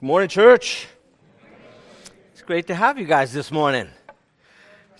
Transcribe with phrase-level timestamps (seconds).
[0.00, 0.86] Good morning, church.
[2.32, 3.88] It's great to have you guys this morning.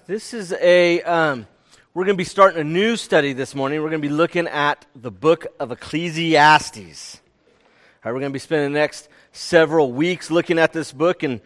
[0.08, 1.46] This is a, um,
[1.94, 3.80] we're going to be starting a new study this morning.
[3.80, 7.14] We're going to be looking at the book of Ecclesiastes.
[7.14, 7.60] All
[8.02, 11.22] right, we're going to be spending the next several weeks looking at this book.
[11.22, 11.42] And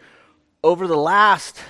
[0.63, 1.61] over the last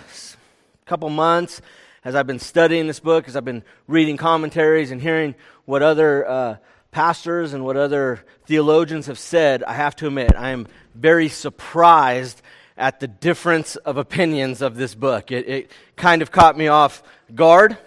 [0.85, 1.61] couple months,
[2.05, 6.25] as I've been studying this book, as I've been reading commentaries and hearing what other
[6.25, 6.55] uh,
[6.91, 12.41] pastors and what other theologians have said, I have to admit, I am very surprised
[12.77, 15.31] at the difference of opinions of this book.
[15.31, 17.77] It, it kind of caught me off guard.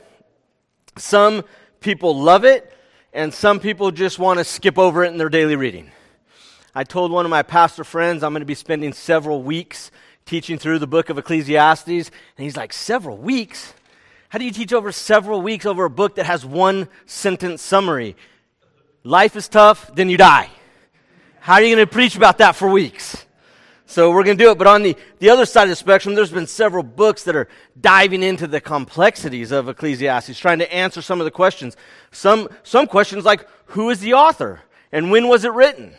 [0.97, 1.45] Some
[1.81, 2.73] people love it,
[3.13, 5.91] and some people just want to skip over it in their daily reading.
[6.75, 9.91] I told one of my pastor friends I'm going to be spending several weeks
[10.27, 13.73] teaching through the book of Ecclesiastes, and he's like, Several weeks?
[14.29, 18.17] How do you teach over several weeks over a book that has one sentence summary?
[19.05, 20.51] Life is tough, then you die.
[21.47, 23.25] How are you going to preach about that for weeks?
[23.87, 24.59] So we're going to do it.
[24.59, 27.47] But on the, the other side of the spectrum, there's been several books that are
[27.81, 31.77] diving into the complexities of Ecclesiastes, trying to answer some of the questions.
[32.11, 34.63] Some, some questions like, who is the author?
[34.91, 35.95] And when was it written?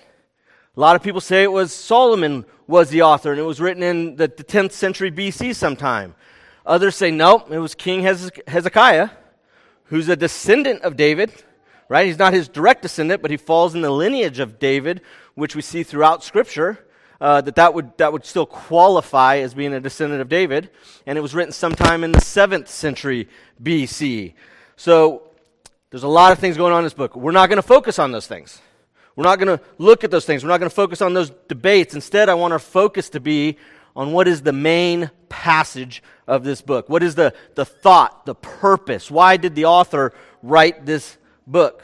[0.75, 3.83] A lot of people say it was Solomon was the author, and it was written
[3.83, 6.13] in the, the 10th century BC sometime.
[6.65, 9.11] Others say, no, it was King Hezekiah,
[9.85, 11.31] who's a descendant of David,
[11.87, 12.05] right?
[12.05, 14.99] He's not his direct descendant, but he falls in the lineage of David,
[15.37, 16.79] which we see throughout Scripture.
[17.19, 20.69] Uh, that that would, that would still qualify as being a descendant of David.
[21.07, 23.27] And it was written sometime in the 7th century
[23.61, 24.35] BC.
[24.75, 25.23] So
[25.89, 27.15] there's a lot of things going on in this book.
[27.15, 28.61] We're not going to focus on those things.
[29.15, 30.43] We're not going to look at those things.
[30.43, 31.95] We're not going to focus on those debates.
[31.95, 33.57] Instead, I want our focus to be
[33.95, 36.87] on what is the main passage of this book.
[36.87, 39.09] What is the, the thought, the purpose?
[39.09, 40.13] Why did the author
[40.43, 41.83] write this book.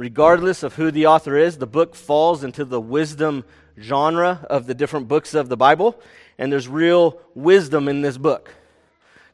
[0.00, 3.44] Regardless of who the author is, the book falls into the wisdom
[3.78, 6.00] genre of the different books of the Bible,
[6.38, 8.54] and there's real wisdom in this book.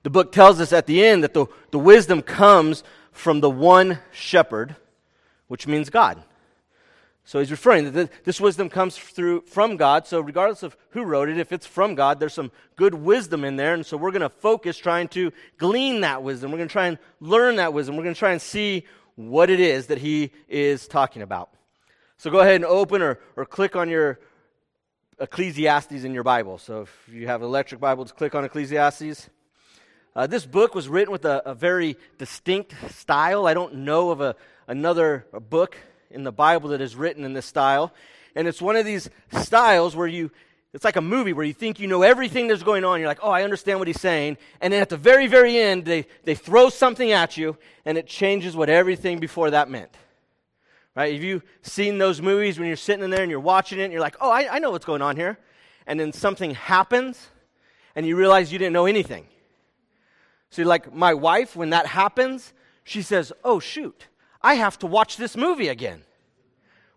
[0.02, 2.82] The book tells us at the end that the, the wisdom comes
[3.12, 4.74] from the one shepherd,
[5.46, 6.20] which means God.
[7.24, 10.08] So he's referring that this wisdom comes through from God.
[10.08, 13.54] So regardless of who wrote it, if it's from God, there's some good wisdom in
[13.54, 13.74] there.
[13.74, 16.50] And so we're going to focus trying to glean that wisdom.
[16.50, 17.96] We're going to try and learn that wisdom.
[17.96, 18.84] We're going to try and see
[19.16, 21.50] what it is that he is talking about.
[22.18, 24.20] So go ahead and open or, or click on your
[25.18, 26.58] Ecclesiastes in your Bible.
[26.58, 29.28] So if you have an electric Bible, just click on Ecclesiastes.
[30.14, 33.46] Uh, this book was written with a, a, very distinct style.
[33.46, 34.34] I don't know of a,
[34.66, 35.76] another book
[36.10, 37.92] in the Bible that is written in this style.
[38.34, 39.10] And it's one of these
[39.42, 40.30] styles where you
[40.76, 43.00] it's like a movie where you think you know everything that's going on.
[43.00, 44.36] You're like, oh, I understand what he's saying.
[44.60, 47.56] And then at the very, very end, they, they throw something at you,
[47.86, 49.88] and it changes what everything before that meant.
[50.94, 51.14] Right?
[51.14, 53.92] Have you seen those movies when you're sitting in there and you're watching it, and
[53.92, 55.38] you're like, oh, I, I know what's going on here.
[55.86, 57.26] And then something happens,
[57.94, 59.28] and you realize you didn't know anything.
[60.50, 62.52] So, like my wife, when that happens,
[62.84, 64.08] she says, oh, shoot,
[64.42, 66.02] I have to watch this movie again.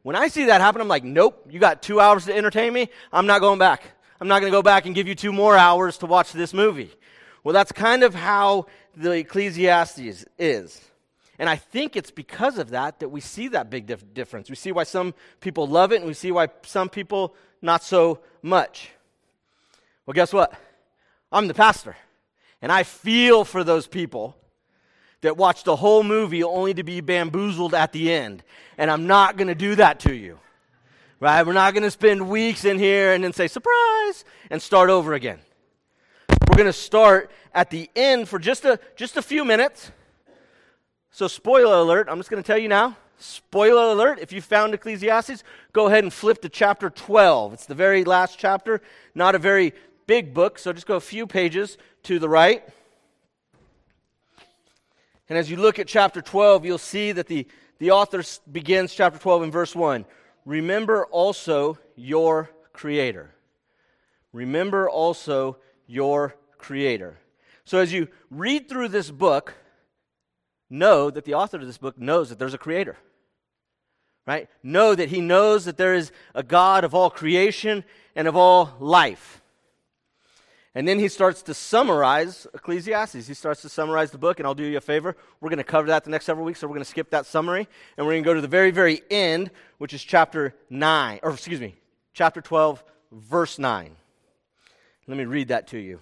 [0.03, 2.89] When I see that happen, I'm like, nope, you got two hours to entertain me.
[3.11, 3.83] I'm not going back.
[4.21, 6.53] I'm not going to go back and give you two more hours to watch this
[6.53, 6.91] movie.
[7.43, 10.81] Well, that's kind of how the Ecclesiastes is.
[11.37, 14.49] And I think it's because of that that we see that big dif- difference.
[14.49, 18.19] We see why some people love it and we see why some people not so
[18.41, 18.89] much.
[20.05, 20.53] Well, guess what?
[21.31, 21.95] I'm the pastor.
[22.61, 24.35] And I feel for those people
[25.21, 28.43] that watched the whole movie only to be bamboozled at the end.
[28.77, 30.39] And I'm not going to do that to you.
[31.19, 31.45] Right?
[31.45, 35.13] We're not going to spend weeks in here and then say, surprise, and start over
[35.13, 35.39] again.
[36.47, 39.91] We're going to start at the end for just a, just a few minutes.
[41.11, 42.95] So, spoiler alert, I'm just going to tell you now.
[43.17, 45.43] Spoiler alert, if you found Ecclesiastes,
[45.73, 47.53] go ahead and flip to chapter 12.
[47.53, 48.81] It's the very last chapter,
[49.13, 49.73] not a very
[50.07, 52.63] big book, so just go a few pages to the right.
[55.29, 57.47] And as you look at chapter 12, you'll see that the,
[57.77, 60.05] the author begins chapter 12 in verse 1.
[60.45, 63.33] Remember also your Creator.
[64.33, 67.19] Remember also your Creator.
[67.63, 69.53] So as you read through this book,
[70.69, 72.97] know that the author of this book knows that there's a Creator.
[74.25, 74.49] Right?
[74.63, 77.83] Know that he knows that there is a God of all creation
[78.15, 79.41] and of all life.
[80.75, 83.27] And then he starts to summarize Ecclesiastes.
[83.27, 85.15] He starts to summarize the book, and I'll do you a favor.
[85.41, 87.25] We're going to cover that the next several weeks, so we're going to skip that
[87.25, 87.67] summary,
[87.97, 89.49] and we're going to go to the very, very end,
[89.79, 91.75] which is chapter 9, or excuse me,
[92.13, 93.95] chapter 12, verse 9.
[95.07, 95.99] Let me read that to you.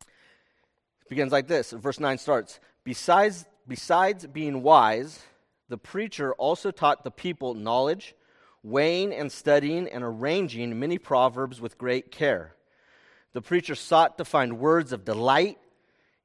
[0.00, 1.72] It begins like this.
[1.72, 5.22] Verse 9 starts Besides, besides being wise,
[5.68, 8.14] the preacher also taught the people knowledge
[8.62, 12.54] weighing and studying and arranging many proverbs with great care.
[13.38, 15.58] The preacher sought to find words of delight,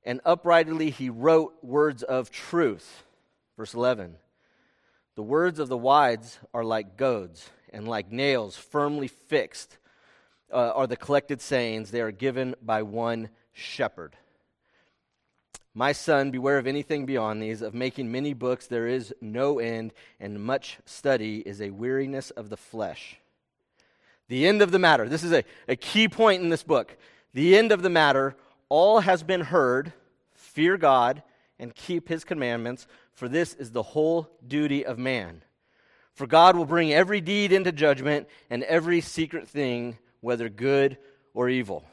[0.03, 3.03] and uprightly he wrote words of truth.
[3.55, 4.15] Verse 11
[5.13, 9.77] The words of the wise are like goads, and like nails firmly fixed
[10.51, 11.91] uh, are the collected sayings.
[11.91, 14.15] They are given by one shepherd.
[15.75, 17.61] My son, beware of anything beyond these.
[17.61, 22.49] Of making many books, there is no end, and much study is a weariness of
[22.49, 23.19] the flesh.
[24.33, 25.07] The end of the matter.
[25.07, 26.97] This is a, a key point in this book.
[27.35, 28.35] The end of the matter.
[28.67, 29.93] All has been heard.
[30.33, 31.21] Fear God
[31.59, 35.43] and keep his commandments, for this is the whole duty of man.
[36.15, 40.97] For God will bring every deed into judgment and every secret thing, whether good
[41.35, 41.85] or evil.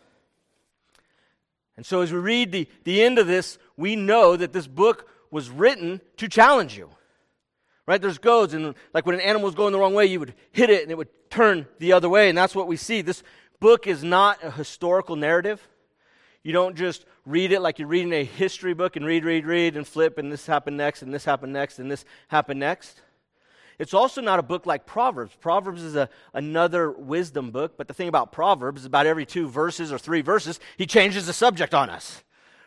[1.77, 5.07] And so, as we read the, the end of this, we know that this book
[5.31, 6.89] was written to challenge you.
[7.91, 8.01] Right?
[8.01, 10.71] There's goads, and like when an animal was going the wrong way, you would hit
[10.71, 12.29] it and it would turn the other way.
[12.29, 13.03] And that's what we see.
[13.03, 13.25] This
[13.59, 15.61] book is not a historical narrative.
[16.45, 19.77] You don't just read it like you're reading a history book and read, read, read,
[19.77, 23.03] and flip, and this happened next, and this happened next, and this happened next.
[23.81, 25.35] It's also not a book like Proverbs.
[25.41, 29.49] Proverbs is a, another wisdom book, but the thing about Proverbs is about every two
[29.49, 32.23] verses or three verses, he changes the subject on us,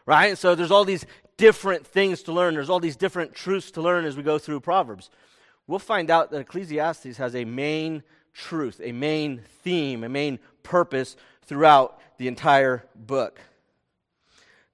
[0.05, 0.37] right?
[0.37, 1.05] so there's all these
[1.37, 2.53] different things to learn.
[2.53, 5.09] There's all these different truths to learn as we go through Proverbs.
[5.67, 8.03] We'll find out that Ecclesiastes has a main
[8.33, 11.15] truth, a main theme, a main purpose
[11.45, 13.39] throughout the entire book.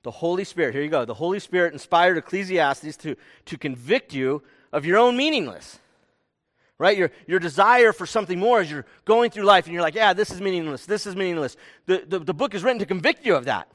[0.03, 1.05] The Holy Spirit, here you go.
[1.05, 3.15] The Holy Spirit inspired Ecclesiastes to,
[3.45, 4.41] to convict you
[4.71, 5.79] of your own meaningless
[6.79, 6.97] right?
[6.97, 10.13] Your, your desire for something more as you're going through life and you're like, yeah,
[10.13, 11.57] this is meaningless, this is meaningless.
[11.85, 13.67] The, the, the book is written to convict you of that,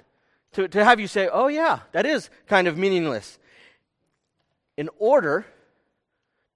[0.55, 3.39] to, to have you say, oh, yeah, that is kind of meaningless,
[4.77, 5.47] in order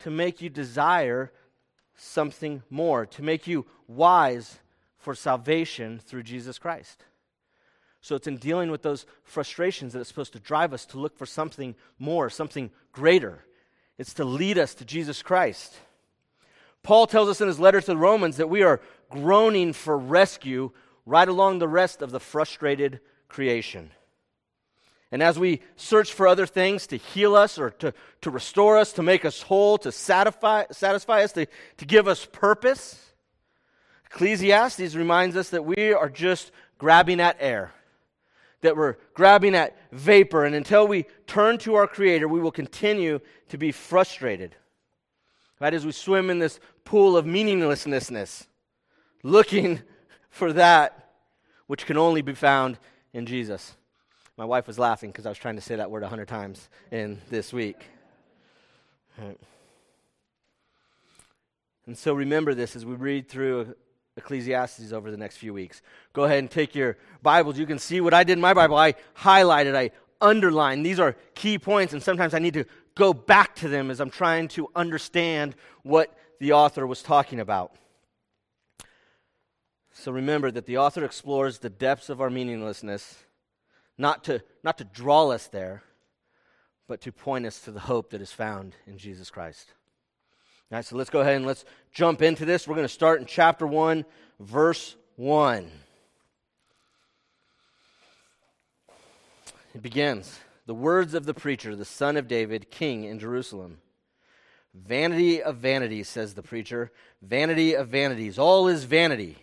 [0.01, 1.33] to make you desire
[1.97, 4.59] something more, to make you wise
[4.99, 7.05] for salvation through Jesus Christ.
[8.01, 11.19] So it's in dealing with those frustrations that it's supposed to drive us to look
[11.19, 13.45] for something more, something greater.
[13.99, 15.77] It's to lead us to Jesus Christ.
[16.85, 18.81] Paul tells us in his letter to the Romans that we are
[19.11, 20.71] groaning for rescue
[21.05, 23.91] right along the rest of the frustrated creation.
[25.11, 28.93] And as we search for other things to heal us or to, to restore us,
[28.95, 31.47] to make us whole, to satisfy, satisfy us, to,
[31.79, 33.03] to give us purpose,
[34.07, 37.73] Ecclesiastes reminds us that we are just grabbing at air,
[38.61, 43.21] that we're grabbing at vapor, and until we turn to our Creator, we will continue
[43.49, 44.55] to be frustrated
[45.61, 45.75] right?
[45.75, 48.47] As we swim in this pool of meaninglessness,
[49.23, 49.81] looking
[50.31, 51.11] for that
[51.67, 52.79] which can only be found
[53.13, 53.75] in Jesus.
[54.37, 56.69] My wife was laughing because I was trying to say that word a hundred times
[56.91, 57.85] in this week.
[61.87, 63.75] And so remember this as we read through
[64.17, 65.81] Ecclesiastes over the next few weeks.
[66.13, 67.59] Go ahead and take your Bibles.
[67.59, 68.77] You can see what I did in my Bible.
[68.77, 69.91] I highlighted, I
[70.21, 70.85] underlined.
[70.85, 72.65] These are key points, and sometimes I need to
[72.95, 77.75] go back to them as I'm trying to understand what the author was talking about.
[80.01, 83.25] So remember that the author explores the depths of our meaninglessness,
[83.99, 85.83] not to, not to draw us there,
[86.87, 89.73] but to point us to the hope that is found in Jesus Christ.
[90.71, 92.69] All right, so let's go ahead and let's jump into this.
[92.69, 94.05] We're going to start in chapter 1,
[94.39, 95.69] verse 1.
[99.75, 103.79] It begins the words of the preacher, the son of David, king in Jerusalem.
[104.73, 106.93] Vanity of vanities, says the preacher.
[107.21, 108.39] Vanity of vanities.
[108.39, 109.39] All is vanity.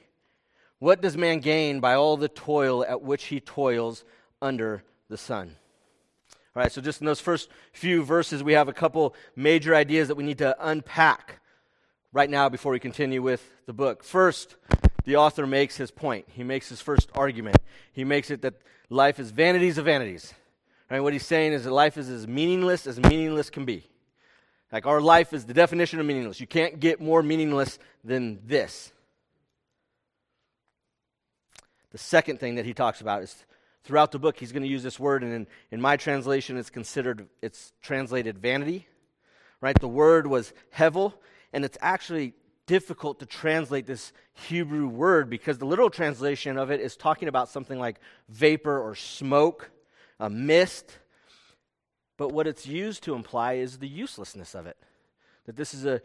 [0.79, 4.03] What does man gain by all the toil at which he toils
[4.41, 5.55] under the sun?
[6.55, 10.07] All right, so just in those first few verses, we have a couple major ideas
[10.07, 11.39] that we need to unpack
[12.13, 14.03] right now before we continue with the book.
[14.03, 14.55] First,
[15.03, 16.25] the author makes his point.
[16.29, 17.57] He makes his first argument.
[17.91, 18.55] He makes it that
[18.89, 20.33] life is vanities of vanities.
[20.89, 20.99] Right?
[20.99, 23.89] What he's saying is that life is as meaningless as meaningless can be.
[24.71, 26.39] Like our life is the definition of meaningless.
[26.39, 28.91] You can't get more meaningless than this.
[31.95, 33.45] The second thing that he talks about is
[33.85, 36.69] throughout the book he's going to use this word and in, in my translation it's
[36.69, 38.85] considered it's translated vanity
[39.61, 41.13] right the word was hevel
[41.53, 42.33] and it's actually
[42.65, 47.47] difficult to translate this hebrew word because the literal translation of it is talking about
[47.47, 49.71] something like vapor or smoke
[50.19, 50.99] a mist.
[52.17, 54.75] But what it's used to imply is the uselessness of it.
[55.45, 56.01] That this is a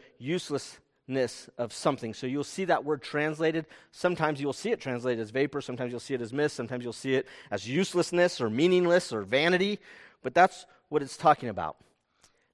[1.11, 2.13] uselessness of something.
[2.13, 3.65] So you'll see that word translated.
[3.91, 6.93] Sometimes you'll see it translated as vapor, sometimes you'll see it as mist, sometimes you'll
[6.93, 9.79] see it as uselessness or meaningless or vanity.
[10.23, 11.77] But that's what it's talking about.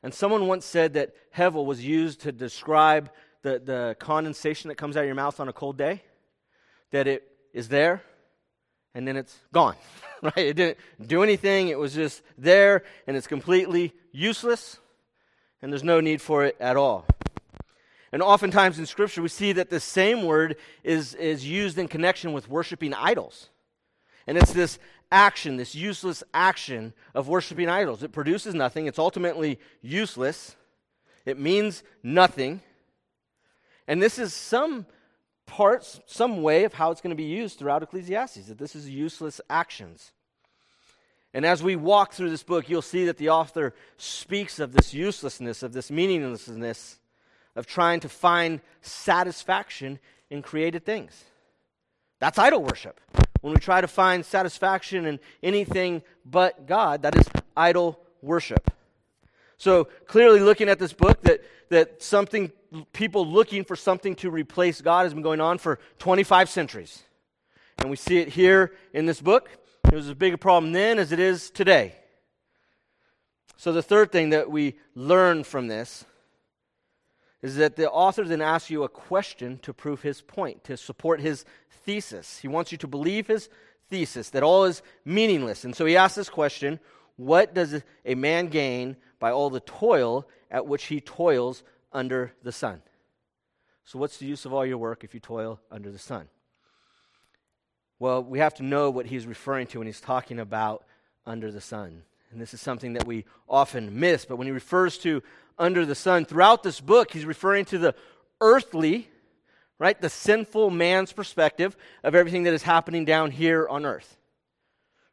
[0.04, 3.10] And someone once said that Hevel was used to describe
[3.42, 6.02] the, the condensation that comes out of your mouth on a cold day,
[6.92, 7.24] that it
[7.54, 8.02] is there
[8.94, 9.76] and then it's gone,
[10.22, 10.38] right?
[10.38, 14.80] It didn't do anything, it was just there and it's completely useless
[15.62, 17.06] and there's no need for it at all.
[18.12, 22.34] And oftentimes in Scripture, we see that the same word is, is used in connection
[22.34, 23.50] with worshiping idols.
[24.26, 24.80] And it's this
[25.12, 28.04] action, this useless action of worshiping idols.
[28.04, 30.56] It produces nothing, it's ultimately useless,
[31.26, 32.62] it means nothing.
[33.88, 34.86] And this is some
[35.46, 38.90] parts, some way of how it's going to be used throughout Ecclesiastes, that this is
[38.90, 40.12] useless actions.
[41.34, 44.94] And as we walk through this book, you'll see that the author speaks of this
[44.94, 46.98] uselessness, of this meaninglessness,
[47.58, 50.00] of trying to find satisfaction
[50.30, 51.26] in created things.
[52.20, 53.02] That's idol worship.
[53.42, 58.72] When we try to find satisfaction in anything but God, that is idol worship.
[59.58, 62.52] So clearly, looking at this book, that, that something,
[62.94, 67.04] people looking for something to replace God has been going on for 25 centuries.
[67.80, 69.50] And we see it here in this book.
[69.86, 71.96] It was as big a problem then as it is today.
[73.56, 76.06] So, the third thing that we learn from this
[77.48, 81.22] is that the author then asks you a question to prove his point, to support
[81.22, 82.40] his thesis.
[82.40, 83.50] He wants you to believe his
[83.90, 85.64] thesis, that all is meaningless.
[85.64, 86.80] And so he asks this question
[87.16, 92.52] What does a man gain by all the toil at which he toils under the
[92.52, 92.82] sun?
[93.86, 96.28] So, what's the use of all your work if you toil under the sun?
[98.00, 100.84] Well, we have to know what he's referring to when he's talking about
[101.26, 102.04] under the sun.
[102.32, 104.26] And this is something that we often miss.
[104.26, 105.24] But when he refers to
[105.58, 107.96] under the sun, throughout this book, he's referring to the
[108.42, 109.10] earthly,
[109.80, 110.00] right?
[110.00, 114.18] The sinful man's perspective of everything that is happening down here on earth.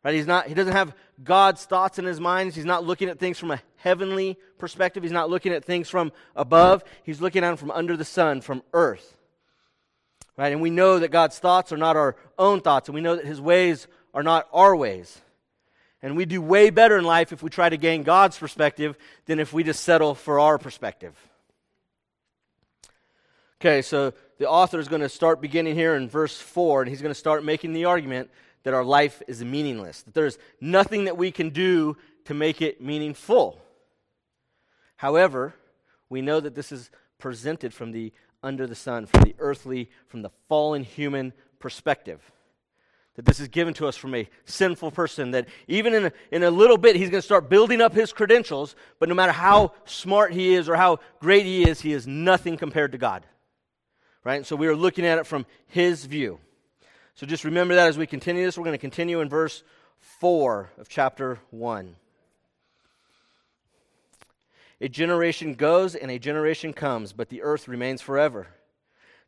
[0.05, 0.15] Right?
[0.15, 2.53] He's not, he doesn't have God's thoughts in his mind.
[2.53, 5.03] He's not looking at things from a heavenly perspective.
[5.03, 6.85] He's not looking at things from above.
[7.05, 9.17] He's looking at them from under the sun, from earth.
[10.37, 10.53] Right?
[10.53, 13.25] And we know that God's thoughts are not our own thoughts, and we know that
[13.25, 15.23] his ways are not our ways.
[16.05, 19.41] And we do way better in life if we try to gain God's perspective than
[19.41, 21.17] if we just settle for our perspective.
[23.59, 27.01] Okay, so the author is going to start beginning here in verse 4, and he's
[27.01, 28.31] going to start making the argument
[28.65, 31.97] that our life is meaningless, that there's nothing that we can do
[32.27, 33.63] to make it meaningful.
[34.97, 35.55] However,
[36.11, 40.21] we know that this is presented from the under the sun, from the earthly, from
[40.21, 42.21] the fallen human perspective
[43.17, 46.43] that this is given to us from a sinful person, that even in a, in
[46.43, 49.73] a little bit, he's going to start building up his credentials, but no matter how
[49.85, 53.25] smart he is or how great he is, he is nothing compared to God.
[54.25, 54.37] Right?
[54.37, 56.41] And so we are looking at it from his view.
[57.15, 58.59] So just remember that as we continue this.
[58.59, 59.63] We're going to continue in verse
[60.19, 61.95] 4 of chapter 1.
[64.81, 68.49] A generation goes and a generation comes, but the earth remains forever.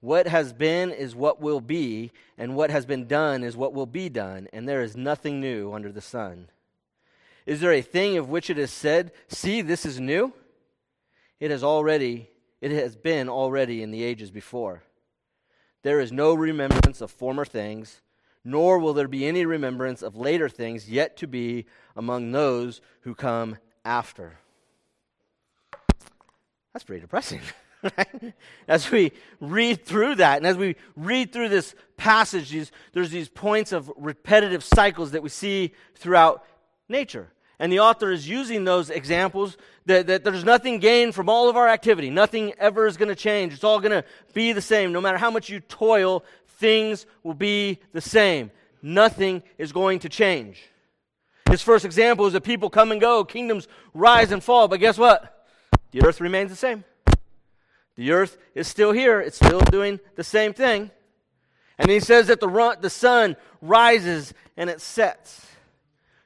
[0.00, 3.86] What has been is what will be, and what has been done is what will
[3.86, 6.48] be done, and there is nothing new under the sun.
[7.46, 10.32] Is there a thing of which it is said, See, this is new?
[11.40, 12.28] It has already,
[12.60, 14.82] it has been already in the ages before.
[15.82, 18.02] There is no remembrance of former things,
[18.44, 23.14] nor will there be any remembrance of later things yet to be among those who
[23.14, 24.38] come after.
[26.72, 27.40] That's pretty depressing.
[27.96, 28.34] Right?
[28.66, 33.28] As we read through that, and as we read through this passage, these, there's these
[33.28, 36.44] points of repetitive cycles that we see throughout
[36.88, 37.28] nature.
[37.60, 39.56] And the author is using those examples
[39.86, 42.10] that, that there's nothing gained from all of our activity.
[42.10, 43.52] Nothing ever is going to change.
[43.52, 44.92] It's all going to be the same.
[44.92, 46.24] No matter how much you toil,
[46.58, 48.50] things will be the same.
[48.80, 50.62] Nothing is going to change.
[51.50, 54.98] His first example is that people come and go, kingdoms rise and fall, but guess
[54.98, 55.46] what?
[55.90, 56.84] The earth remains the same.
[57.98, 60.92] The earth is still here, it's still doing the same thing.
[61.80, 65.44] And he says that the, run, the sun rises and it sets,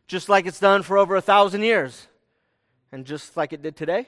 [0.07, 2.09] just like it's done for over a thousand years.
[2.93, 4.07] And just like it did today,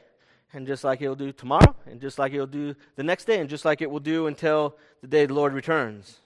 [0.52, 3.48] and just like it'll do tomorrow, and just like it'll do the next day, and
[3.48, 6.18] just like it will do until the day the Lord returns.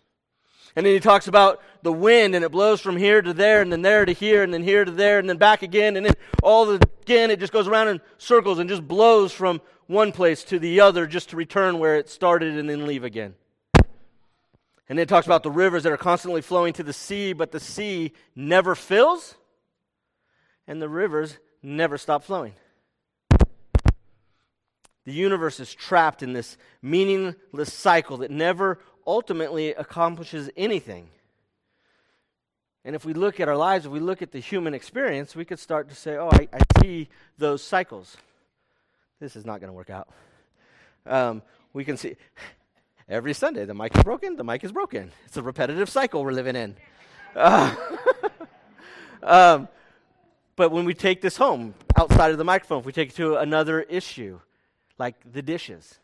[0.75, 3.71] And then he talks about the wind, and it blows from here to there, and
[3.71, 6.15] then there to here, and then here to there, and then back again, and then
[6.43, 10.45] all the, again, it just goes around in circles and just blows from one place
[10.45, 13.35] to the other just to return where it started and then leave again.
[14.89, 17.51] And then it talks about the rivers that are constantly flowing to the sea, but
[17.51, 19.35] the sea never fills,
[20.67, 22.55] and the rivers never stop flowing.
[25.05, 31.09] The universe is trapped in this meaningless cycle that never ultimately accomplishes anything.
[32.85, 35.47] And if we look at our lives, if we look at the human experience, we
[35.47, 38.17] could start to say, oh, I, I see those cycles.
[39.21, 40.09] This is not going to work out.
[41.05, 42.17] Um, we can see
[43.09, 45.11] every Sunday the mic is broken, the mic is broken.
[45.27, 46.77] It's a repetitive cycle we're living in.
[47.35, 47.75] Uh,
[49.23, 49.69] um,
[50.55, 53.37] but when we take this home outside of the microphone, if we take it to
[53.37, 54.39] another issue,
[54.99, 55.99] like the dishes,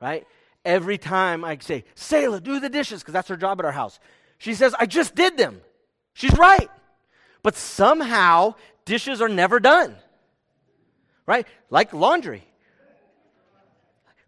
[0.00, 0.26] right?
[0.64, 4.00] Every time I say, Selah, do the dishes, because that's her job at our house,
[4.38, 5.60] she says, I just did them.
[6.14, 6.70] She's right.
[7.42, 8.54] But somehow,
[8.86, 9.96] dishes are never done.
[11.30, 11.46] Right?
[11.70, 12.42] Like laundry.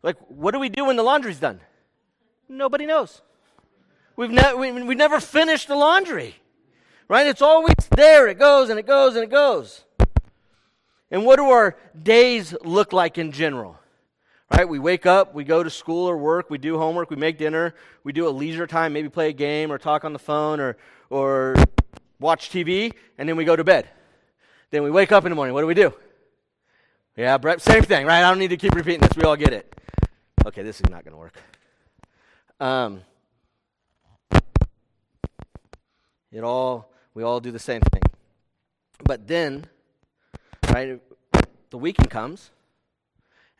[0.05, 1.59] Like, what do we do when the laundry's done?
[2.49, 3.23] Nobody knows.
[4.15, 6.37] We've, ne- we, we've never finished the laundry.
[7.09, 7.27] Right?
[7.27, 8.29] It's always there.
[8.29, 9.83] It goes and it goes and it goes.
[11.11, 13.81] And what do our days look like in general?
[14.53, 14.69] Right?
[14.69, 17.75] We wake up, we go to school or work, we do homework, we make dinner,
[18.05, 20.77] we do a leisure time, maybe play a game or talk on the phone or,
[21.11, 21.57] or
[22.21, 23.89] watch TV, and then we go to bed.
[24.71, 25.53] Then we wake up in the morning.
[25.53, 25.93] What do we do?
[27.17, 28.23] Yeah, Brett, same thing, right?
[28.23, 29.15] I don't need to keep repeating this.
[29.17, 29.75] We all get it.
[30.47, 31.35] Okay, this is not going to work.
[32.59, 33.03] Um,
[36.33, 38.03] it all, we all do the same thing.
[39.05, 39.67] But then,
[40.71, 41.01] right,
[41.71, 42.51] the weekend comes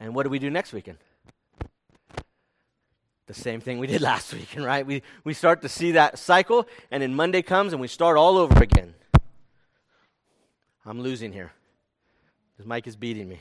[0.01, 0.99] and what do we do next weekend?
[3.27, 4.87] The same thing we did last weekend, right?
[4.87, 8.39] We, we start to see that cycle, and then Monday comes and we start all
[8.39, 8.95] over again.
[10.85, 11.53] I'm losing here.
[12.63, 13.41] This mic is beating me.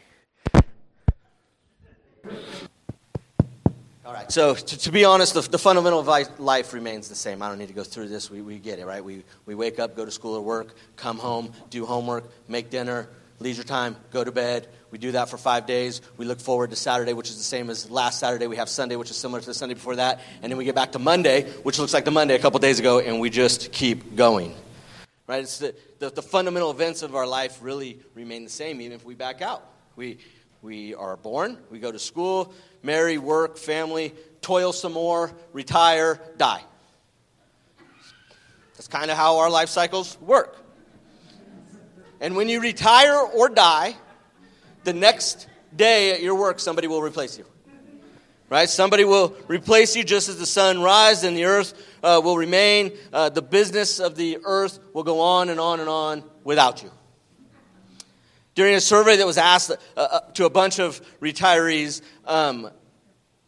[4.04, 6.02] All right, so to, to be honest, the, the, fundamental
[6.40, 7.44] life remains the same.
[7.44, 8.32] I don't need to go through this.
[8.32, 9.06] We, we get it, right?
[9.06, 13.10] We, we wake up, go to school or work, come home, do homework, make dinner,
[13.38, 14.68] leisure time, go to bed.
[14.90, 16.02] We do that for five days.
[16.18, 18.48] We look forward to Saturday, which is the same as last Saturday.
[18.48, 20.22] We have Sunday, which is similar to the Sunday before that.
[20.42, 22.80] And then we get back to Monday, which looks like the Monday a couple days
[22.80, 24.56] ago, and we just keep going.
[25.28, 25.44] Right?
[25.44, 29.06] It's the, the, the fundamental events of our life really remain the same, even if
[29.06, 29.64] we back out.
[29.96, 30.18] We,
[30.64, 36.64] we are born, we go to school, marry, work, family, toil some more, retire, die.
[38.74, 40.58] That's kind of how our life cycles work.
[42.20, 43.96] And when you retire or die,
[44.84, 47.46] the next day at your work, somebody will replace you.
[48.52, 48.70] Right?
[48.70, 52.92] Somebody will replace you just as the sun rises and the earth uh, will remain.
[53.14, 56.92] Uh, the business of the earth will go on and on and on without you.
[58.54, 62.70] During a survey that was asked uh, uh to a bunch of retirees, um,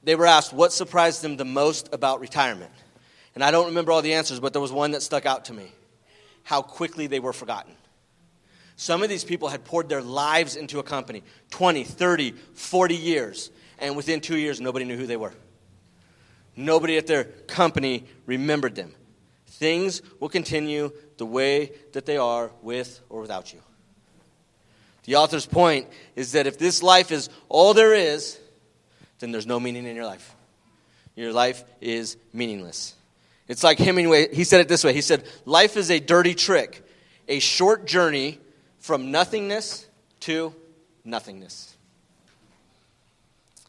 [0.03, 2.71] they were asked what surprised them the most about retirement.
[3.35, 5.53] And I don't remember all the answers, but there was one that stuck out to
[5.53, 5.69] me
[6.43, 7.73] how quickly they were forgotten.
[8.77, 13.51] Some of these people had poured their lives into a company 20, 30, 40 years.
[13.79, 15.33] And within two years, nobody knew who they were.
[16.55, 18.93] Nobody at their company remembered them.
[19.47, 23.59] Things will continue the way that they are with or without you.
[25.05, 28.39] The author's point is that if this life is all there is,
[29.19, 30.35] then there's no meaning in your life.
[31.15, 32.95] Your life is meaningless.
[33.47, 34.93] It's like Hemingway, he said it this way.
[34.93, 36.85] He said, Life is a dirty trick,
[37.27, 38.39] a short journey
[38.79, 39.85] from nothingness
[40.21, 40.55] to
[41.03, 41.75] nothingness.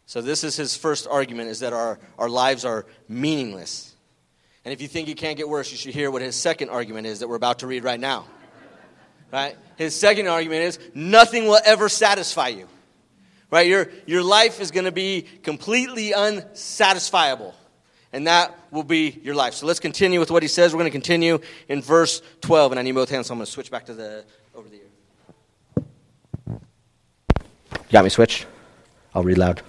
[0.06, 3.94] So this is his first argument is that our, our lives are meaningless.
[4.64, 7.06] And if you think it can't get worse, you should hear what his second argument
[7.06, 8.26] is that we're about to read right now.
[9.32, 9.56] Right?
[9.76, 12.68] His second argument is nothing will ever satisfy you.
[13.50, 13.66] Right?
[13.66, 17.54] Your, your life is going to be completely unsatisfiable.
[18.12, 19.54] And that will be your life.
[19.54, 20.72] So let's continue with what he says.
[20.72, 22.72] We're going to continue in verse 12.
[22.72, 24.80] And I need both hands, so I'm going to switch back to the over the
[27.90, 28.46] got me switched?
[29.14, 29.62] I'll read loud.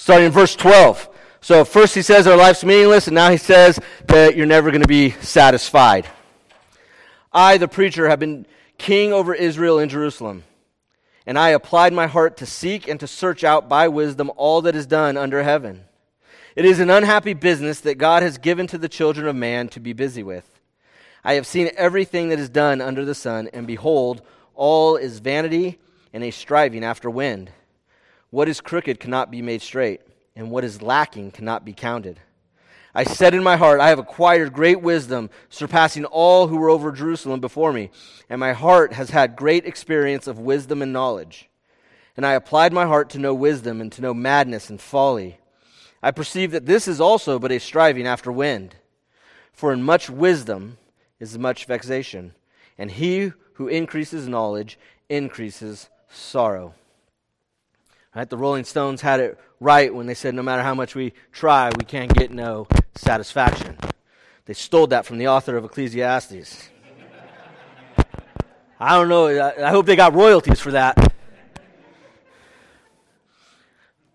[0.00, 1.08] Starting in verse 12.
[1.40, 4.80] So first he says our life's meaningless, and now he says that you're never going
[4.80, 6.06] to be satisfied.
[7.32, 8.46] I, the preacher, have been
[8.78, 10.44] king over Israel in Jerusalem,
[11.26, 14.76] and I applied my heart to seek and to search out by wisdom all that
[14.76, 15.84] is done under heaven.
[16.54, 19.80] It is an unhappy business that God has given to the children of man to
[19.80, 20.48] be busy with.
[21.24, 24.22] I have seen everything that is done under the sun, and behold,
[24.54, 25.80] all is vanity
[26.12, 27.50] and a striving after wind.
[28.30, 30.02] What is crooked cannot be made straight,
[30.36, 32.20] and what is lacking cannot be counted.
[32.94, 36.92] I said in my heart, I have acquired great wisdom, surpassing all who were over
[36.92, 37.90] Jerusalem before me,
[38.28, 41.48] and my heart has had great experience of wisdom and knowledge.
[42.18, 45.38] and I applied my heart to know wisdom and to know madness and folly.
[46.02, 48.74] I perceive that this is also but a striving after wind.
[49.52, 50.78] For in much wisdom
[51.20, 52.34] is much vexation,
[52.76, 56.74] and he who increases knowledge increases sorrow.
[58.18, 58.28] Right?
[58.28, 61.70] The Rolling Stones had it right when they said no matter how much we try,
[61.78, 63.78] we can't get no satisfaction.
[64.44, 66.68] They stole that from the author of Ecclesiastes.
[68.80, 69.28] I don't know.
[69.28, 70.96] I hope they got royalties for that.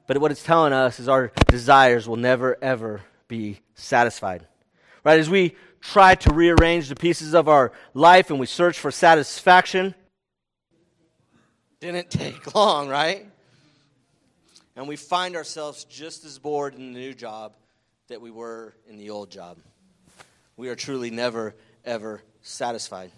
[0.06, 4.46] But what it's telling us is our desires will never, ever be satisfied.
[5.06, 5.18] Right?
[5.18, 9.96] As we try to rearrange the pieces of our life and we search for satisfaction,
[11.80, 13.28] didn't take long, right?
[14.76, 17.56] And we find ourselves just as bored in the new job
[18.08, 19.60] that we were in the old job.
[20.58, 21.56] We are truly never,
[21.86, 23.12] ever satisfied.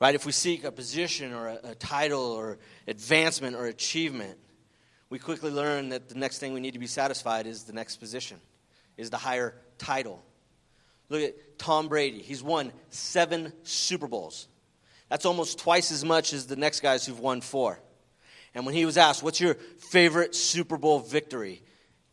[0.00, 0.14] Right?
[0.14, 4.38] If we seek a position or a, a title or advancement or achievement,
[5.08, 7.96] we quickly learn that the next thing we need to be satisfied is the next
[7.96, 8.38] position,
[8.96, 10.22] is the higher title.
[11.08, 12.18] Look at Tom Brady.
[12.18, 14.48] He's won seven Super Bowls.
[15.08, 17.78] That's almost twice as much as the next guys who've won four.
[18.56, 21.62] And when he was asked, What's your favorite Super Bowl victory?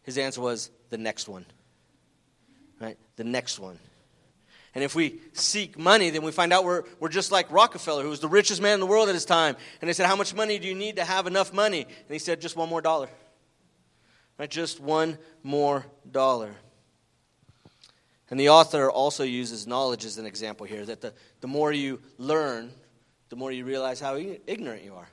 [0.04, 1.46] His answer was, The next one.
[2.82, 2.98] Right?
[3.16, 3.80] The next one.
[4.76, 8.10] And if we seek money, then we find out we're, we're just like Rockefeller, who
[8.10, 9.56] was the richest man in the world at his time.
[9.80, 11.84] And they said, How much money do you need to have enough money?
[11.84, 13.08] And he said, Just one more dollar.
[14.38, 14.50] Right?
[14.50, 16.54] Just one more dollar.
[18.30, 22.02] And the author also uses knowledge as an example here that the, the more you
[22.18, 22.72] learn,
[23.30, 25.08] the more you realize how ignorant you are.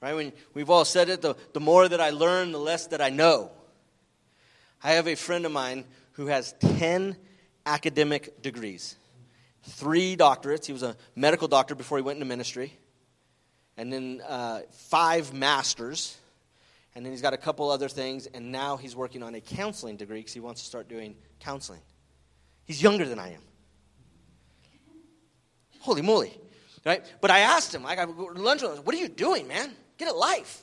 [0.00, 0.14] Right?
[0.14, 3.10] When, we've all said it the, the more that I learn, the less that I
[3.10, 3.50] know.
[4.82, 7.16] I have a friend of mine who has 10
[7.64, 8.96] academic degrees,
[9.62, 10.66] three doctorates.
[10.66, 12.72] He was a medical doctor before he went into ministry,
[13.76, 16.16] and then uh, five masters.
[16.94, 19.96] And then he's got a couple other things, and now he's working on a counseling
[19.96, 21.82] degree because he wants to start doing counseling.
[22.64, 23.42] He's younger than I am.
[25.80, 26.32] Holy moly.
[26.84, 27.04] Right?
[27.20, 29.74] But I asked him, I got lunch with him, what are you doing, man?
[29.98, 30.62] Get a life.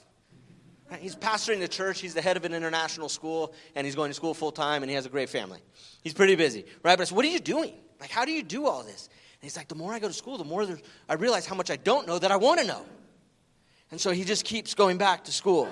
[1.00, 2.00] He's pastoring the church.
[2.02, 4.90] He's the head of an international school, and he's going to school full time, and
[4.90, 5.60] he has a great family.
[6.04, 6.98] He's pretty busy, right?
[6.98, 7.74] But I said, What are you doing?
[8.00, 9.08] Like, how do you do all this?
[9.08, 10.68] And he's like, The more I go to school, the more
[11.10, 12.86] I realize how much I don't know that I want to know.
[13.92, 15.68] And so he just keeps going back to school.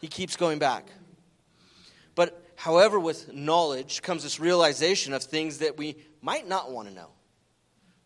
[0.00, 0.86] He keeps going back.
[2.14, 6.94] But, however, with knowledge comes this realization of things that we might not want to
[6.94, 7.08] know.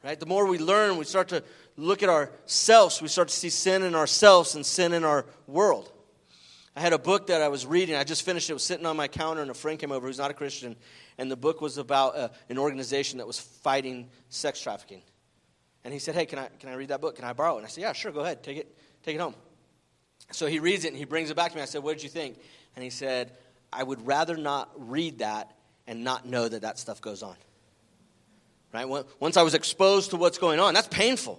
[0.05, 0.19] Right?
[0.19, 1.45] The more we learn, we start to
[1.77, 5.91] look at ourselves, we start to see sin in ourselves and sin in our world.
[6.75, 7.95] I had a book that I was reading.
[7.97, 8.53] I just finished it.
[8.53, 10.77] It was sitting on my counter, and a friend came over who's not a Christian.
[11.19, 15.03] And the book was about uh, an organization that was fighting sex trafficking.
[15.85, 17.17] And he said, Hey, can I, can I read that book?
[17.17, 17.59] Can I borrow it?
[17.59, 18.43] And I said, Yeah, sure, go ahead.
[18.43, 19.35] Take it, take it home.
[20.31, 21.63] So he reads it and he brings it back to me.
[21.63, 22.39] I said, What did you think?
[22.75, 23.33] And he said,
[23.71, 25.51] I would rather not read that
[25.87, 27.37] and not know that that stuff goes on.
[28.73, 28.87] Right?
[29.21, 31.39] Once I was exposed to what's going on, that's painful.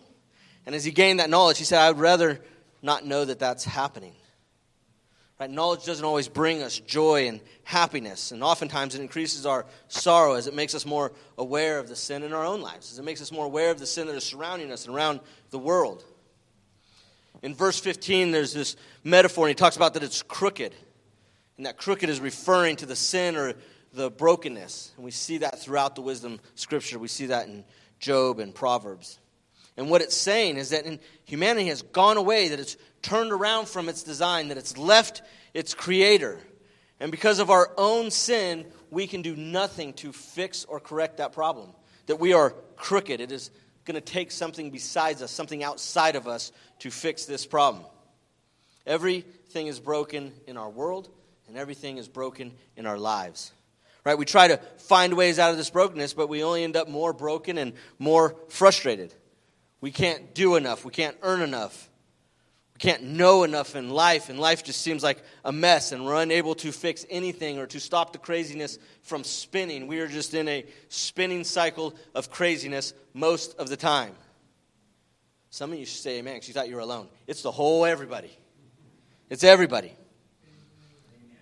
[0.65, 2.39] And as he gained that knowledge, he said, I would rather
[2.81, 4.13] not know that that's happening.
[5.39, 5.49] Right?
[5.49, 10.47] Knowledge doesn't always bring us joy and happiness, and oftentimes it increases our sorrow as
[10.47, 13.21] it makes us more aware of the sin in our own lives, as it makes
[13.21, 16.05] us more aware of the sin that is surrounding us and around the world.
[17.41, 20.73] In verse 15, there's this metaphor, and he talks about that it's crooked.
[21.57, 23.53] And that crooked is referring to the sin or
[23.93, 24.93] the brokenness.
[24.95, 26.97] And we see that throughout the wisdom scripture.
[26.97, 27.65] We see that in
[27.99, 29.19] Job and Proverbs.
[29.75, 30.85] And what it's saying is that
[31.25, 35.21] humanity has gone away, that it's turned around from its design, that it's left
[35.53, 36.39] its creator.
[36.99, 41.33] And because of our own sin, we can do nothing to fix or correct that
[41.33, 41.71] problem.
[42.05, 43.19] That we are crooked.
[43.19, 43.49] It is
[43.85, 47.83] going to take something besides us, something outside of us, to fix this problem.
[48.85, 51.09] Everything is broken in our world,
[51.47, 53.51] and everything is broken in our lives.
[54.05, 54.17] Right?
[54.17, 57.13] We try to find ways out of this brokenness, but we only end up more
[57.13, 59.13] broken and more frustrated.
[59.83, 60.85] We can't do enough.
[60.85, 61.89] We can't earn enough.
[62.73, 66.21] We can't know enough in life, and life just seems like a mess, and we're
[66.21, 69.87] unable to fix anything or to stop the craziness from spinning.
[69.87, 74.15] We are just in a spinning cycle of craziness most of the time.
[75.49, 77.09] Some of you should say amen because you thought you were alone.
[77.27, 78.31] It's the whole everybody.
[79.29, 79.91] It's everybody.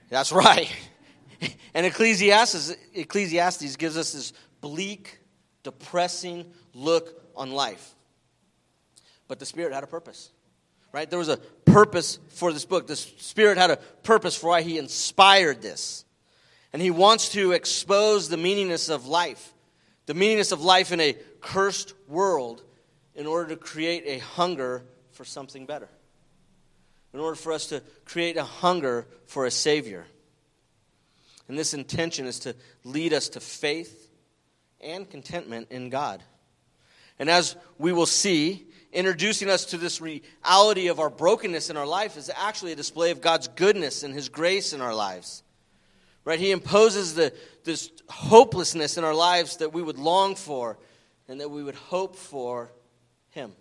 [0.10, 0.68] That's right.
[1.76, 5.20] And Ecclesiastes, Ecclesiastes gives us this bleak,
[5.64, 7.96] depressing look on life.
[9.32, 10.32] But the Spirit had a purpose
[10.92, 11.10] right?
[11.10, 12.88] There was a purpose for this book.
[12.88, 16.06] The Spirit had a purpose for why He inspired this.
[16.74, 19.54] And He wants to expose the meaningless of life,
[20.06, 22.64] the meaningless of life in a cursed world,
[23.16, 25.90] in order to create a hunger for something better.
[27.14, 30.06] in order for us to create a hunger for a Savior.
[31.50, 34.10] And this intention is to lead us to faith
[34.80, 36.24] and contentment in God.
[37.20, 41.86] And as we will see, introducing us to this reality of our brokenness in our
[41.86, 45.44] life is actually a display of God's goodness and His grace in our lives.
[46.24, 46.40] Right?
[46.40, 50.78] He imposes the, this hopelessness in our lives that we would long for
[51.28, 52.72] and that we would hope for
[53.30, 53.54] Him.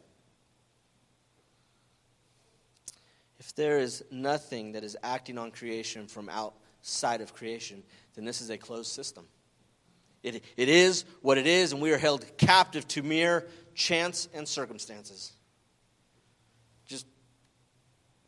[3.39, 7.83] If there is nothing that is acting on creation from outside of creation,
[8.15, 9.25] then this is a closed system.
[10.23, 14.47] It, it is what it is, and we are held captive to mere chance and
[14.47, 15.33] circumstances.
[16.87, 17.07] Just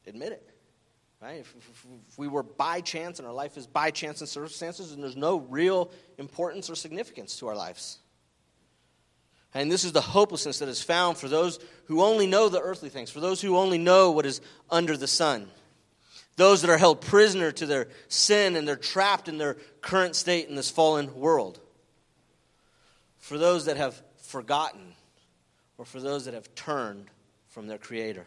[0.07, 0.49] admit it.
[1.21, 1.39] Right?
[1.39, 4.91] If, if, if, we were by chance and our life is by chance and circumstances,
[4.91, 7.99] then there's no real importance or significance to our lives.
[9.55, 12.89] And this is the hopelessness that is found for those who only know the earthly
[12.89, 15.49] things, for those who only know what is under the sun.
[16.37, 20.49] Those that are held prisoner to their sin and they're trapped in their current state
[20.49, 21.61] in this fallen world.
[23.19, 24.95] For those that have forgotten,
[25.79, 27.07] or for those that have turned
[27.49, 28.27] from their Creator.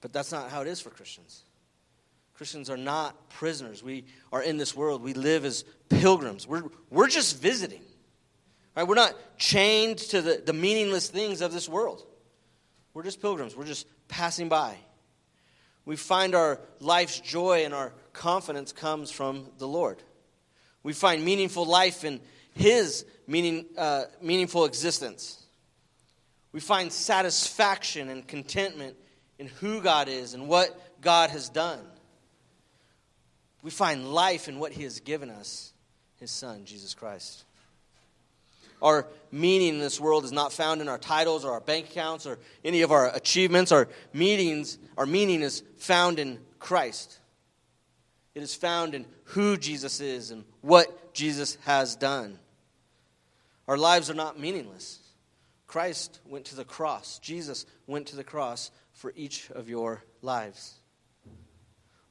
[0.00, 1.42] But that's not how it is for Christians.
[2.34, 3.82] Christians are not prisoners.
[3.82, 5.02] We are in this world.
[5.02, 6.46] We live as pilgrims.
[6.46, 7.82] We're, we're just visiting.
[8.74, 8.88] Right?
[8.88, 12.02] We're not chained to the, the meaningless things of this world.
[12.94, 13.54] We're just pilgrims.
[13.54, 14.76] We're just passing by.
[15.84, 20.02] We find our life's joy and our confidence comes from the Lord.
[20.82, 22.20] We find meaningful life in
[22.54, 25.39] His meaning, uh, meaningful existence.
[26.52, 28.96] We find satisfaction and contentment
[29.38, 31.80] in who God is and what God has done.
[33.62, 35.72] We find life in what He has given us,
[36.18, 37.44] His Son, Jesus Christ.
[38.82, 42.26] Our meaning in this world is not found in our titles or our bank accounts
[42.26, 43.72] or any of our achievements.
[43.72, 47.18] Our meanings, our meaning is found in Christ.
[48.34, 52.38] It is found in who Jesus is and what Jesus has done.
[53.68, 54.98] Our lives are not meaningless.
[55.70, 57.20] Christ went to the cross.
[57.20, 60.74] Jesus went to the cross for each of your lives.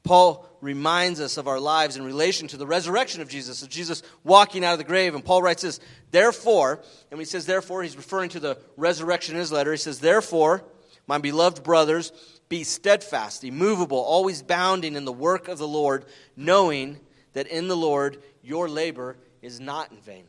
[0.02, 4.02] Paul reminds us of our lives in relation to the resurrection of Jesus, of Jesus
[4.24, 5.14] walking out of the grave.
[5.14, 6.76] And Paul writes this, therefore,
[7.12, 9.72] and when he says therefore, he's referring to the resurrection in his letter.
[9.72, 10.64] He says, Therefore,
[11.06, 12.14] my beloved brothers,
[12.48, 16.06] be steadfast, immovable, always bounding in the work of the Lord,
[16.38, 16.98] knowing
[17.34, 20.24] that in the Lord your labor is not in vain.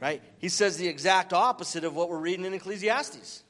[0.00, 0.22] Right?
[0.38, 3.42] He says the exact opposite of what we're reading in Ecclesiastes.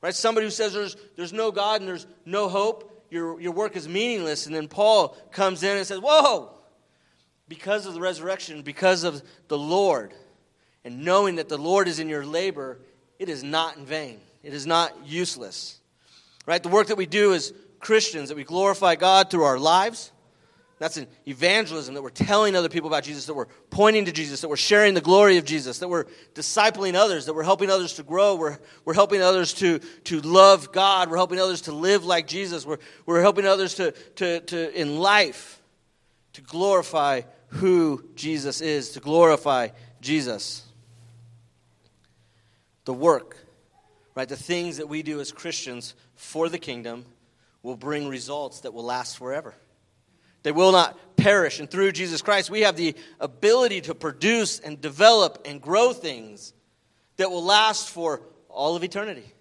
[0.00, 0.14] Right?
[0.14, 3.88] Somebody who says there's, there's no God and there's no hope, your, your work is
[3.88, 4.46] meaningless.
[4.46, 6.50] And then Paul comes in and says, Whoa!
[7.48, 10.14] Because of the resurrection, because of the Lord,
[10.84, 12.78] and knowing that the Lord is in your labor,
[13.18, 14.20] it is not in vain.
[14.42, 15.78] It is not useless.
[16.46, 16.62] Right?
[16.62, 20.11] The work that we do as Christians, that we glorify God through our lives,
[20.82, 24.40] that's an evangelism that we're telling other people about Jesus, that we're pointing to Jesus,
[24.40, 27.94] that we're sharing the glory of Jesus, that we're discipling others, that we're helping others
[27.94, 32.04] to grow, we're, we're helping others to, to love God, we're helping others to live
[32.04, 35.62] like Jesus, we're, we're helping others to, to, to, in life,
[36.32, 39.68] to glorify who Jesus is, to glorify
[40.00, 40.64] Jesus.
[42.86, 43.36] The work,
[44.16, 47.04] right, the things that we do as Christians for the kingdom
[47.62, 49.54] will bring results that will last forever.
[50.42, 51.60] They will not perish.
[51.60, 56.52] And through Jesus Christ, we have the ability to produce and develop and grow things
[57.16, 59.32] that will last for all of eternity.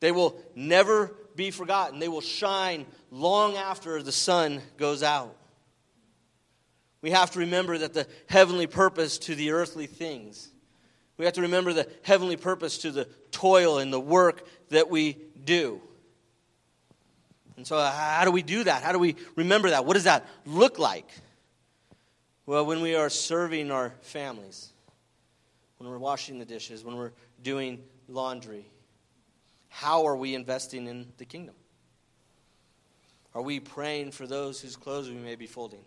[0.00, 5.36] They will never be forgotten, they will shine long after the sun goes out.
[7.00, 10.50] We have to remember that the heavenly purpose to the earthly things.
[11.16, 15.16] We have to remember the heavenly purpose to the toil and the work that we
[15.44, 15.80] do.
[17.58, 18.84] And so, uh, how do we do that?
[18.84, 19.84] How do we remember that?
[19.84, 21.10] What does that look like?
[22.46, 24.68] Well, when we are serving our families,
[25.78, 27.10] when we're washing the dishes, when we're
[27.42, 28.64] doing laundry,
[29.70, 31.56] how are we investing in the kingdom?
[33.34, 35.84] Are we praying for those whose clothes we may be folding?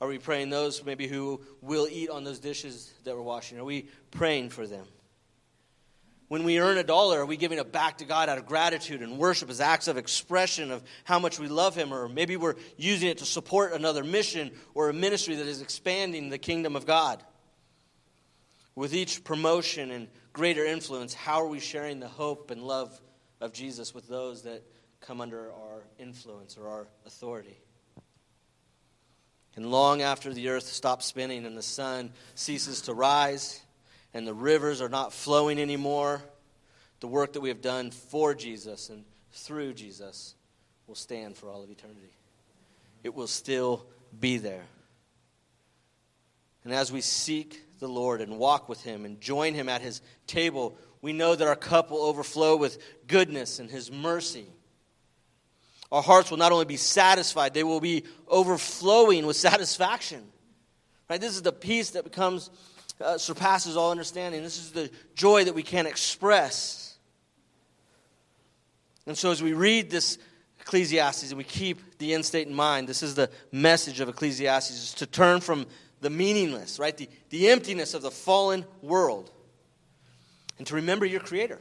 [0.00, 3.58] Are we praying those maybe who will eat on those dishes that we're washing?
[3.58, 4.86] Are we praying for them?
[6.32, 9.02] When we earn a dollar, are we giving it back to God out of gratitude
[9.02, 11.92] and worship as acts of expression of how much we love Him?
[11.92, 16.30] Or maybe we're using it to support another mission or a ministry that is expanding
[16.30, 17.22] the kingdom of God.
[18.74, 22.98] With each promotion and greater influence, how are we sharing the hope and love
[23.42, 24.62] of Jesus with those that
[25.02, 27.60] come under our influence or our authority?
[29.54, 33.60] And long after the earth stops spinning and the sun ceases to rise,
[34.14, 36.22] and the rivers are not flowing anymore.
[37.00, 40.34] The work that we have done for Jesus and through Jesus
[40.86, 42.12] will stand for all of eternity.
[43.02, 43.86] It will still
[44.18, 44.64] be there.
[46.64, 50.00] And as we seek the Lord and walk with Him and join Him at His
[50.26, 54.46] table, we know that our cup will overflow with goodness and His mercy.
[55.90, 60.22] Our hearts will not only be satisfied, they will be overflowing with satisfaction.
[61.10, 61.20] Right?
[61.20, 62.48] This is the peace that becomes
[63.00, 64.42] uh, surpasses all understanding.
[64.42, 66.96] This is the joy that we can't express.
[69.06, 70.18] And so, as we read this
[70.60, 74.70] Ecclesiastes and we keep the end state in mind, this is the message of Ecclesiastes:
[74.70, 75.66] is to turn from
[76.00, 79.30] the meaningless, right, the, the emptiness of the fallen world,
[80.58, 81.60] and to remember your Creator.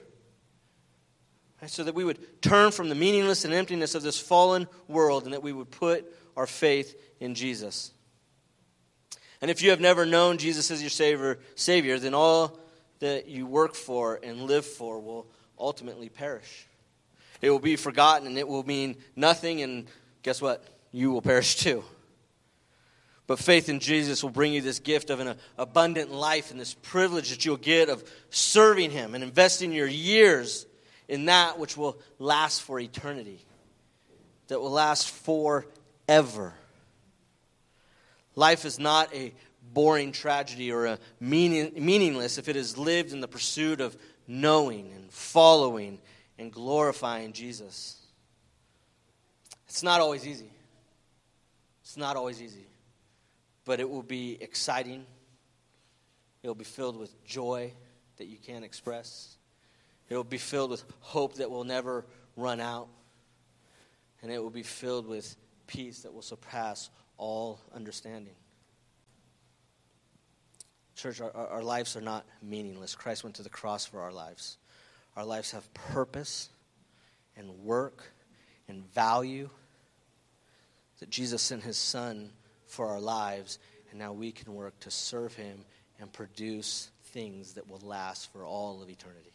[1.62, 1.70] Right?
[1.70, 5.34] So that we would turn from the meaningless and emptiness of this fallen world, and
[5.34, 7.92] that we would put our faith in Jesus.
[9.42, 12.60] And if you have never known Jesus as your Savior, Savior, then all
[13.00, 15.26] that you work for and live for will
[15.60, 16.68] ultimately perish.
[17.42, 19.88] It will be forgotten and it will mean nothing, and
[20.22, 20.64] guess what?
[20.92, 21.84] You will perish too.
[23.26, 26.74] But faith in Jesus will bring you this gift of an abundant life and this
[26.74, 30.66] privilege that you'll get of serving Him and investing your years
[31.08, 33.40] in that which will last for eternity,
[34.48, 36.54] that will last forever.
[38.36, 39.34] Life is not a
[39.74, 43.96] boring tragedy or a meaning, meaningless if it is lived in the pursuit of
[44.28, 46.00] knowing and following
[46.38, 47.98] and glorifying Jesus.
[49.68, 50.52] It's not always easy.
[51.82, 52.66] It's not always easy.
[53.66, 55.06] But it will be exciting.
[56.44, 57.74] It will be filled with joy
[58.18, 59.38] that you can't express.
[60.10, 62.88] It will be filled with hope that will never run out.
[64.22, 65.36] And it will be filled with
[65.68, 66.90] peace that will surpass
[67.22, 68.34] all understanding.
[70.96, 72.96] Church, our, our lives are not meaningless.
[72.96, 74.58] Christ went to the cross for our lives.
[75.16, 76.50] Our lives have purpose
[77.38, 78.04] and work
[78.68, 79.50] and value.
[81.00, 82.32] That Jesus sent his Son
[82.66, 83.60] for our lives,
[83.92, 85.64] and now we can work to serve him
[86.00, 89.34] and produce things that will last for all of eternity.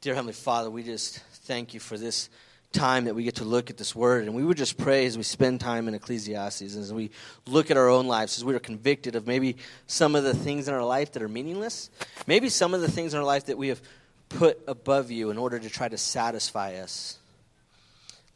[0.00, 2.28] Dear Heavenly Father, we just thank you for this
[2.72, 4.24] time that we get to look at this word.
[4.24, 7.10] And we would just pray as we spend time in Ecclesiastes, as we
[7.46, 10.68] look at our own lives, as we are convicted of maybe some of the things
[10.68, 11.90] in our life that are meaningless,
[12.26, 13.80] maybe some of the things in our life that we have
[14.28, 17.18] put above you in order to try to satisfy us.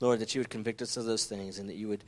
[0.00, 2.02] Lord, that you would convict us of those things and that you would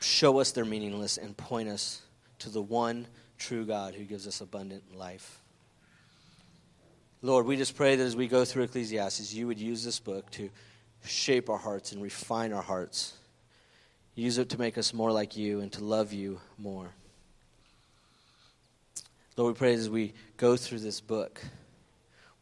[0.00, 2.02] show us they're meaningless and point us
[2.40, 3.06] to the one
[3.38, 5.40] true God who gives us abundant life.
[7.22, 10.28] Lord, we just pray that as we go through Ecclesiastes, you would use this book
[10.32, 10.50] to
[11.04, 13.14] shape our hearts and refine our hearts.
[14.14, 16.90] Use it to make us more like you and to love you more.
[19.36, 21.40] Lord, we pray as we go through this book,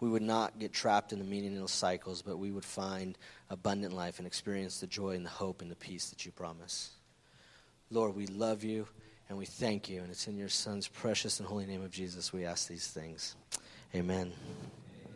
[0.00, 3.16] we would not get trapped in the meaningless cycles, but we would find
[3.48, 6.90] abundant life and experience the joy and the hope and the peace that you promise.
[7.90, 8.86] Lord, we love you
[9.28, 10.00] and we thank you.
[10.00, 13.36] And it's in your Son's precious and holy name of Jesus we ask these things.
[13.94, 14.32] Amen.